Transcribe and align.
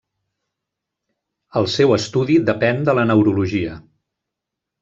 El 1.61 1.69
seu 1.75 1.95
estudi 1.99 2.39
depèn 2.49 2.83
de 2.91 2.99
la 3.01 3.07
neurologia. 3.13 3.81